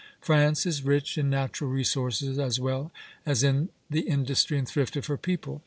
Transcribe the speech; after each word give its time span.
France 0.19 0.65
is 0.65 0.81
rich 0.83 1.15
in 1.15 1.29
natural 1.29 1.69
resources 1.69 2.39
as 2.39 2.59
well 2.59 2.91
as 3.23 3.43
in 3.43 3.69
the 3.87 3.99
industry 4.01 4.57
and 4.57 4.67
thrift 4.67 4.95
of 4.95 5.05
her 5.05 5.15
people. 5.15 5.59